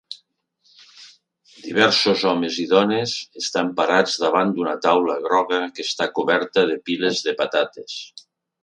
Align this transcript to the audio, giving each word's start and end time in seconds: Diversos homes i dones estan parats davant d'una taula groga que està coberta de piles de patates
Diversos 1.65 2.23
homes 2.31 2.57
i 2.65 2.65
dones 2.73 3.13
estan 3.43 3.71
parats 3.83 4.19
davant 4.25 4.55
d'una 4.57 4.77
taula 4.89 5.21
groga 5.29 5.65
que 5.77 5.89
està 5.91 6.11
coberta 6.19 6.67
de 6.73 6.81
piles 6.91 7.25
de 7.31 7.41
patates 7.45 8.05